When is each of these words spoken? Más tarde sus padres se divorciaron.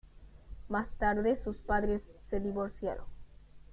Más 0.67 0.89
tarde 0.97 1.35
sus 1.43 1.57
padres 1.59 2.01
se 2.31 2.39
divorciaron. 2.39 3.05